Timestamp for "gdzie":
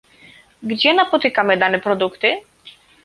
0.63-0.93